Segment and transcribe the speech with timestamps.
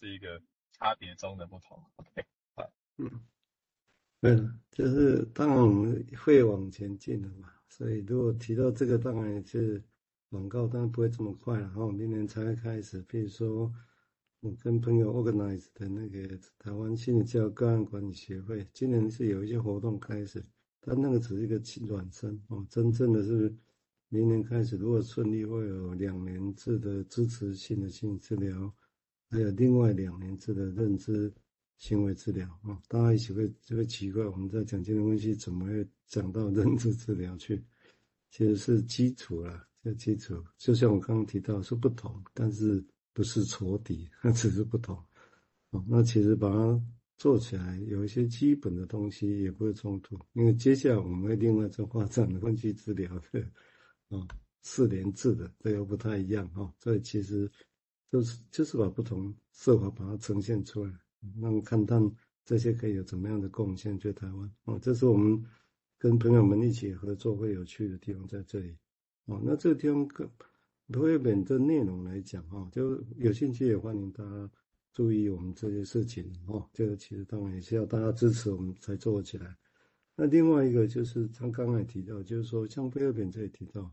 [0.00, 0.40] 是一个
[0.72, 1.82] 差别中的不同。
[1.96, 3.10] OK，好，嗯，
[4.20, 9.82] 对了，就是当然我们会往前进的嘛，所以如果提到这个，当然也是
[10.30, 11.62] 广告，当然不会这么快了。
[11.62, 13.72] 然后明年才会开始，比如说
[14.40, 20.44] 我跟朋友 organize 的那个台湾心理教育个案管理协会，今年是有一些活动开始，
[20.80, 23.54] 但那个只是一个软身哦，真正的是。
[24.10, 28.74] 明年开始，如果顺利，会有两年制的支持性的心理治疗，
[29.30, 31.32] 还有另外两年制的认知
[31.76, 32.80] 行为治疗啊。
[32.88, 37.62] 大家一起会就会奇怪，我们在讲精神分析，怎么会讲到认知治疗去？
[38.30, 44.96] 其实是基础啦，这基础就像我刚刚提到是不同，但是不是仇敌，它 只是不同。
[45.70, 46.82] 哦，那其实把它
[47.16, 53.40] 做起来，有一些基本的东西也不会冲突，因为接下来我们会另外再发展的分析治疗的。
[54.08, 54.26] 啊，
[54.62, 57.50] 四年制的这又不太一样哈，所以其实
[58.10, 60.92] 就是就是把不同设法把它呈现出来，
[61.40, 62.02] 让看看
[62.44, 65.44] 这些可以有怎么样的贡献，对台湾啊，这是我们
[65.98, 68.76] 跟朋友们一起合作会有趣的地方在这里。
[69.26, 70.26] 哦，那这个地方跟
[70.88, 74.50] 费尔本的内容来讲哈，就有兴趣也欢迎大家
[74.92, 76.66] 注意我们这些事情哦。
[76.72, 79.56] 这个其实当然也是要大家支持我们才做起来。
[80.16, 83.92] 那另外一个就是他刚才提到，就是说像费尔本这里提到。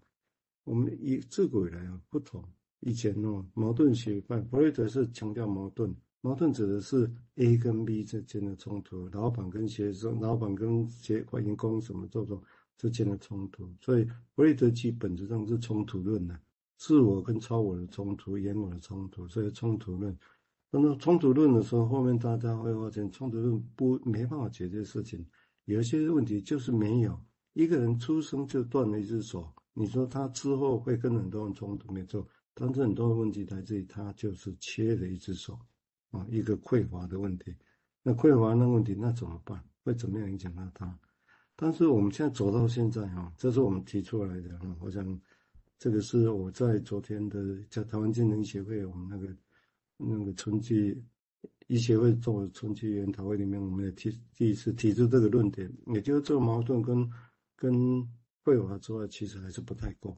[0.63, 2.43] 我们以自古以来啊不同，
[2.85, 5.91] 以前哦矛盾学派，弗洛伊德是强调矛盾，
[6.21, 12.39] 矛盾指的是 A 跟 B 之间的冲突，老板跟学生，老板跟学员工什么这种
[12.77, 16.39] 之间的冲突，所以弗洛伊德基本质上是冲突论的，
[16.77, 20.15] 自我跟超我的冲突，原我的冲突，所以冲突论。
[20.69, 25.25] 那么冲突论的时候，后面大家会发现，冲突论不没办法解决事情，
[25.65, 27.19] 有些问题就是没有，
[27.53, 29.51] 一个人出生就断了一只手。
[29.73, 32.25] 你说他之后会跟很多人冲突，没错，
[32.55, 35.59] 但是很多问题来自于他就是缺了一只手，
[36.09, 37.53] 啊，一个匮乏的问题。
[38.01, 39.63] 那匮乏那问题，那怎么办？
[39.83, 40.97] 会怎么样影响到他？
[41.55, 44.75] 但是我们现在走到现在哈，这是我们提出来的哈。
[44.79, 45.21] 我想
[45.77, 49.37] 这个是我在昨天的在台湾精神协会我们那个
[49.97, 50.99] 那个春季
[51.67, 57.07] 医协会做春季研讨会里面，我们也提第一次提出这个论点，也就是这个矛盾跟
[57.55, 58.07] 跟。
[58.45, 60.15] 匮乏之外，其实还是不太够，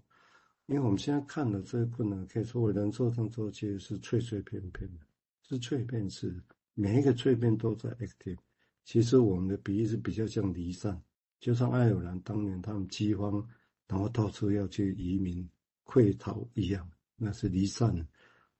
[0.67, 5.05] 因为我们现在看的这些困难，可以说为人做上做，其实是脆脆片片的，
[5.41, 8.38] 是脆片式的，每一个脆片都在 active。
[8.83, 11.01] 其实我们的比喻是比较像离散，
[11.39, 13.45] 就像爱尔兰当年他们饥荒，
[13.88, 15.50] 然后到处要去移民
[15.85, 18.05] 溃逃一样，那是离散的。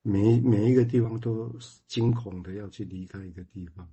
[0.00, 1.54] 每每一个地方都
[1.86, 3.86] 惊恐的要去离开一个地方，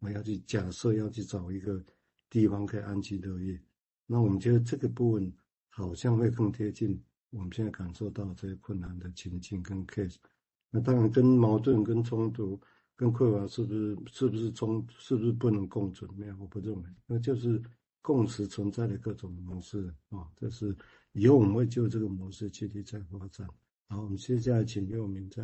[0.00, 1.82] 我要去假设要去找一个
[2.28, 3.58] 地方可以安居乐业。
[4.06, 5.32] 那我们觉得这个部分
[5.70, 10.16] 好像会更贴近我们现在感受到这些困难的情境跟 case。
[10.70, 12.60] 那当然跟矛盾、跟冲突、
[12.94, 16.10] 跟匮乏是不是是不是冲是不是不能共存？
[16.14, 17.60] 没有，我不认为，那就是
[18.00, 20.30] 共识存在的各种模式啊、哦。
[20.36, 20.76] 这是
[21.12, 23.48] 以后我们会就这个模式具体再发展。
[23.88, 25.42] 好，我们接下来请佑铭再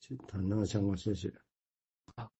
[0.00, 1.32] 去谈那个相关，谢谢。
[2.16, 2.32] 好，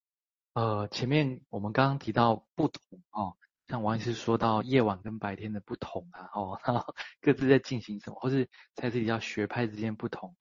[0.55, 3.37] 呃，前面我们刚刚提到不同哦。
[3.69, 10.35] 像王医师说到夜晚跟白天的不同啊，哦，然后 各自在进行什么，或是在这里叫学派之间不同，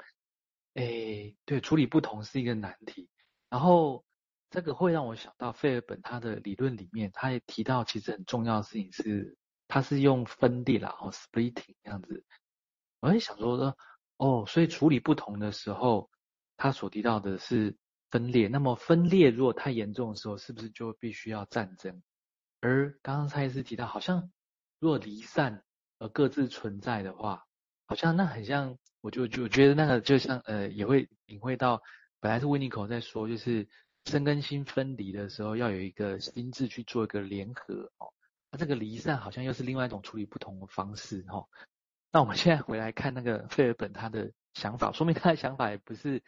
[0.74, 3.10] 诶，对，处理不同是一个难题。
[3.50, 4.04] 然后
[4.50, 9.38] 这个会让我想到费尔本他的理论里面，他也提到其实很重要的事情是，
[9.68, 12.26] 他是用分裂啦，哦，splitting 这样子。
[13.00, 13.78] 我也想说说，
[14.18, 16.10] 哦，所以处理不同的时候，
[16.58, 17.78] 他所提到的是
[18.10, 18.48] 分裂。
[18.48, 22.02] 那么分裂如果太严重的时候，是不是就必须要战争？
[22.62, 24.32] 而刚刚蔡医师提到，好像
[24.80, 25.64] 如果离散
[25.98, 27.46] 而各自存在的话，
[27.88, 31.82] 好像那很像，我就就觉得那个就像呃，也会领会到，
[32.20, 33.68] 本来是温尼口在说，就是
[34.06, 38.14] 身跟心分离的时候，要有一个心智去做一个联合哦。
[38.52, 41.48] 那这个离散好像又是另外一种处理不同的方式哦。
[42.12, 46.22] 那我们现在回来看那个费尔本他的想法，说明他的想法也不是，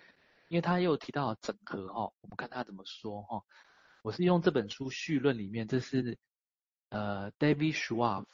[0.47, 2.13] 因为他又提到整合哦。
[2.21, 3.43] 我们看他怎么说哈。
[4.03, 6.17] 我是用这本书序论里面，这是
[6.89, 8.25] 呃 David Schwab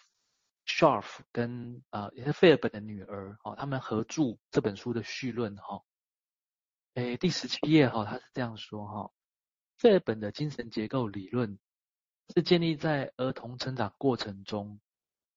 [0.66, 5.83] Sharf 跟呃也是费尔本的女儿哦，他们合著这本书的序论哈。
[6.95, 9.12] 诶，第十七页哈，他是这样说哈：
[9.77, 11.60] 费尔本的精神结构理论
[12.33, 14.81] 是建立在儿童成长过程中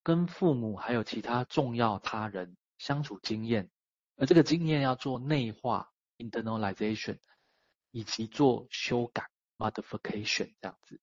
[0.02, 3.70] 跟父母还有其他重要他人相处经验，
[4.16, 7.18] 而这个经验要做内化 internalization
[7.90, 9.28] 以及做修改。
[9.62, 11.00] Modification 这样子，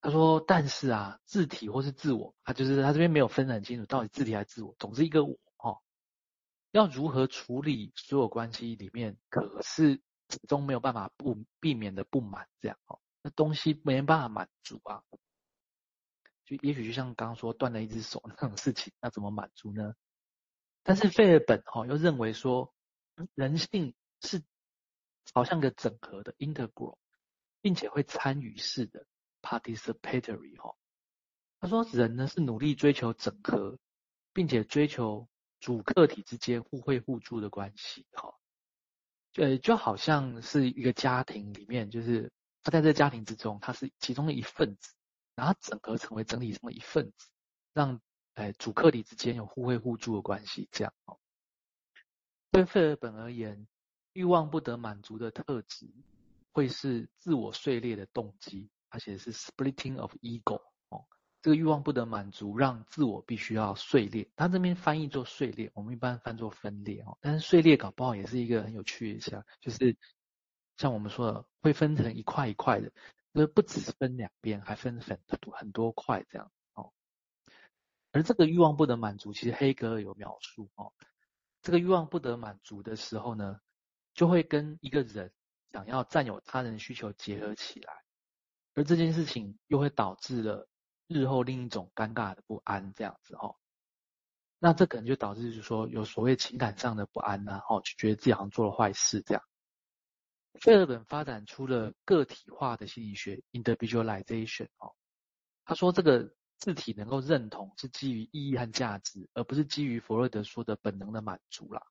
[0.00, 5.82] 他说，但是啊，字体或是自我，他就是他这边没有分得很清楚，到底字体还是自我，总之一个我哦，
[6.70, 15.02] 要如何处理所有关系里面，可是始终没有办法不避免的不满这样哦，那东西没办法满足啊，
[16.44, 19.94] 就也许就像刚刚说断了一只手那种事情，那怎么满足呢？
[20.82, 22.74] 但是费尔本哈又认为说，
[23.34, 24.42] 人性是
[25.32, 26.96] 好像个整合的 integral，
[27.62, 29.06] 并且会参与式的
[29.40, 30.74] participatory 哈。
[31.60, 33.78] 他说人呢是努力追求整合，
[34.34, 35.26] 并且追求
[35.60, 38.34] 主客体之间互惠互助的关系哈。
[39.32, 42.30] 对，就好像是一个家庭里面，就是
[42.62, 44.92] 他在这个家庭之中，他是其中的一份子，
[45.34, 47.28] 然后整合成为整体中的一份子，
[47.72, 47.98] 让。
[48.34, 51.18] 哎，主客体之间有互惠互助的关系，这样哦。
[52.50, 53.68] 对费尔本而言，
[54.14, 55.86] 欲望不得满足的特质，
[56.52, 61.06] 会是自我碎裂的动机，而且是 splitting of ego 哦。
[61.40, 64.30] 这个欲望不得满足，让自我必须要碎裂。
[64.36, 67.18] 他这边翻译做碎裂，我们一般翻作分裂哦。
[67.20, 69.96] 但是碎裂搞不好也是一个很有趣的项，就是
[70.76, 72.92] 像我们说的，会分成一块一块的，
[73.34, 76.92] 就是不只是分两边，还分很多很多块这样哦。
[78.12, 80.92] 而这个欲望不得满足，其实黑格尔有描述哦。
[81.62, 83.60] 这个欲望不得满足的时候呢，
[84.14, 85.32] 就会跟一个人
[85.72, 87.92] 想要占有他人需求结合起来，
[88.74, 90.68] 而这件事情又会导致了
[91.08, 93.56] 日后另一种尴尬的不安，这样子哦。
[94.58, 99.42] 那这可能就导致就是说有所谓情感上的不安呐，哦，就觉得自己好像做了坏事这样。
[100.60, 104.94] 费尔本发展出了个体化的心理学 （individualization） 哦，
[105.64, 106.34] 他说这个。
[106.58, 111.82] 字体能够认同是基于意义和价值，而不是基于弗洛德说的本能的满足啦。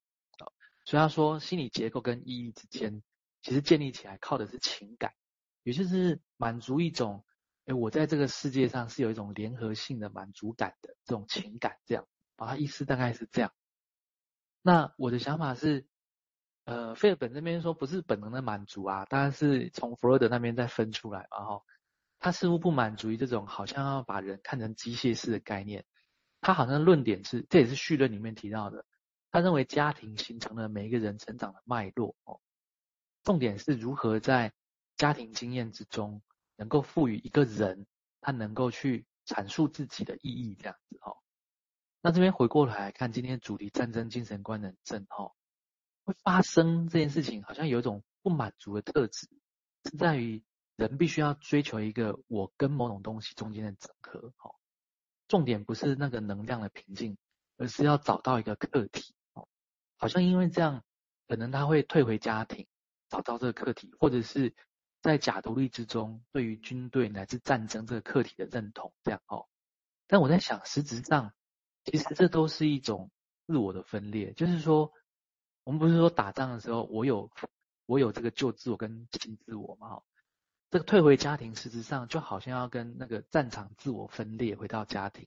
[0.86, 3.04] 所以他说，心理结构跟意义之间
[3.42, 5.14] 其实建立起来靠的是情感，
[5.64, 7.26] 也就是满足一种，
[7.66, 12.08] 哎，我在这个世界上是有一种联合性的满足感的这种情感，这样，
[12.38, 13.52] 啊，他意思大概是这样。
[14.62, 15.88] 那我的想法是，
[16.66, 21.64] 呃，费尔本这边说不是本能的满足啊，当然是从弗洛德那边再分出来，然后。
[22.24, 25.84] 他似乎不满足于这种好像要把人看成机械式的概念，
[26.40, 28.86] 他好像论点是，这也是绪论里面提到的，
[29.32, 32.40] 他认为家庭形成了每一个人成长的脉络哦，
[33.24, 34.54] 重点是如何在
[34.98, 36.22] 家庭经验之中
[36.56, 37.86] 能够赋予一个人
[38.20, 41.18] 他能够去阐述自己的意义这样子哦。
[42.02, 45.34] 那这边回过来看今天主题战争精神观能症哦，
[46.04, 49.30] 会发生这件事情好像有一种不满足的特质，
[49.86, 50.44] 是在于。
[50.78, 54.56] 人必须要追求一个我跟某种东西中间的整合，哦，
[55.28, 57.20] 重点不是那个能量的平静，
[57.58, 59.48] 而是要找到一个客体，哦，
[59.98, 60.84] 好像因为这样，
[61.28, 62.66] 可能他会退回家庭，
[63.12, 64.56] 找到这个客体，或者是
[65.02, 69.48] 在假独立之中，对于军队乃至战争这个客体的认同，这样哦。
[70.08, 71.34] 但我在想，实质上，
[71.84, 73.12] 其实这都是一种
[73.46, 74.94] 自我的分裂，就是说，
[75.66, 77.30] 我们不是说打仗的时候，我有
[77.86, 80.02] 我有这个旧自我跟新自我嘛，
[80.70, 85.26] 这个退回家庭，实质上就好像要跟那个战场自我分裂，回到家庭；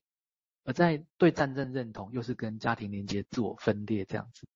[0.64, 4.46] 而在对战争认同，又是跟家庭连接自我分裂这样子。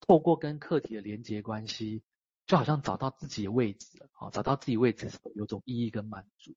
[0.00, 2.02] 透过跟客体的连接关系，
[2.46, 6.54] 就好像找到自己的位置了，哦，找到自己位置的时候，有种意义跟满足。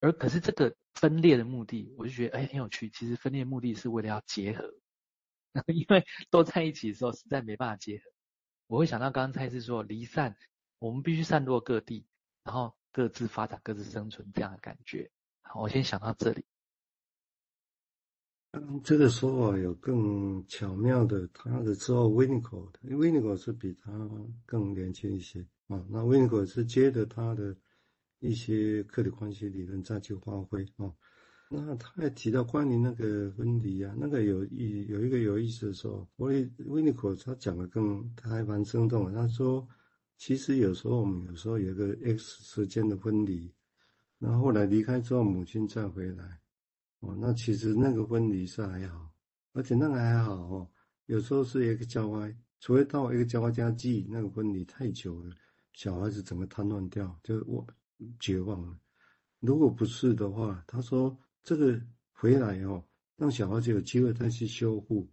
[0.00, 2.88] 而可是这个分裂的目的，我就觉得哎很有趣。
[2.90, 4.72] 其实分裂目的是为了要结合，
[5.66, 8.04] 因为都在一起的时候，实在没办法结合。
[8.66, 10.36] 我会想到刚刚蔡司说离散，
[10.78, 12.06] 我们必须散落各地。
[12.44, 15.10] 然后各自发展、各自生存这样的感觉。
[15.42, 16.46] 好，我先想到这里。
[18.52, 23.92] 嗯，这个说法有更巧妙的，他的之后 Winnicott，因为 Winnicott 是比他
[24.46, 25.84] 更年轻一些啊。
[25.90, 27.56] 那 Winnicott 是接着他的
[28.20, 30.92] 一些客体关系理论再去发挥啊。
[31.50, 39.66] 那他也提到关于那个分离啊，那个有意有一个有意思的说，我 Winnicott 他讲的更他还蛮生动的，他说。
[40.20, 43.54] 其实有时候我们有时候有个 X 时间的分离，
[44.18, 46.40] 然后后来离开之后，母亲再回来，
[47.00, 49.12] 哦，那其实那个分离是还好，
[49.52, 50.68] 而且那个还好哦。
[51.06, 55.34] 有时候是 X 加 Y，除非到 X 加 Y 加 G 那个分离太久了，
[55.72, 57.66] 小孩子整个瘫痪掉，就我
[58.18, 58.78] 绝望了。
[59.40, 61.80] 如果不是的话，他说这个
[62.12, 62.84] 回来哦，
[63.16, 65.08] 让小孩子有机会再去修复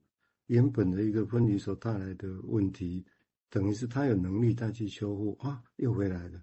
[0.47, 3.05] 原本的一个分离所带来的问题。
[3.49, 6.41] 等于是他有能力再去修复啊，又回来了。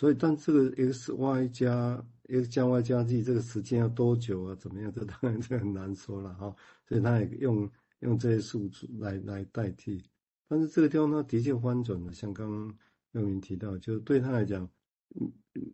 [0.00, 4.54] 所以，但这个 x y 加 x 加 y 加 z 这个时间要多久啊？
[4.58, 4.90] 怎么样？
[4.90, 6.56] 这当然就很难说了 哈。
[6.88, 10.02] 所以他也用用这些数字来来代替。
[10.48, 12.74] 但是这个地方他的确翻转了，像刚刚
[13.12, 14.66] 佑明提到，就是对他来讲，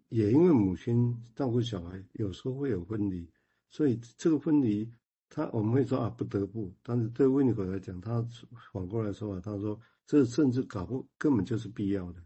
[0.08, 3.30] 也因为母亲照顾小孩，有时候会有分离，
[3.70, 4.90] 所以这个分离，
[5.28, 6.74] 他我们会说啊不得不。
[6.82, 8.26] 但是对温尼克来讲，他
[8.72, 9.78] 反过来说啊，他说。
[10.04, 12.22] 这甚至搞不根本就是必要的。